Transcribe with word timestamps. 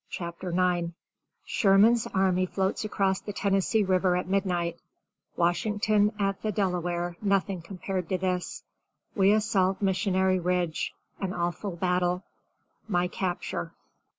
CHAPTER 0.09 0.49
IX 0.49 0.93
Sherman's 1.45 2.07
army 2.07 2.47
floats 2.47 2.83
across 2.83 3.21
the 3.21 3.33
Tennessee 3.33 3.83
River 3.83 4.15
at 4.15 4.27
midnight 4.27 4.79
Washington 5.35 6.11
at 6.17 6.41
the 6.41 6.51
Delaware 6.51 7.17
nothing 7.21 7.61
compared 7.61 8.09
to 8.09 8.17
this 8.17 8.63
We 9.13 9.31
assault 9.31 9.79
Missionary 9.79 10.39
Ridge 10.39 10.95
An 11.19 11.33
awful 11.35 11.75
battle 11.75 12.23
My 12.87 13.07
capture. 13.09 13.73